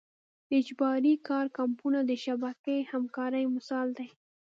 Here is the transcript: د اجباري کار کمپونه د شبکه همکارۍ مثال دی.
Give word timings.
د 0.47 0.49
اجباري 0.61 1.13
کار 1.27 1.45
کمپونه 1.57 1.99
د 2.05 2.11
شبکه 2.25 2.75
همکارۍ 2.93 3.43
مثال 3.55 3.87
دی. 3.97 4.09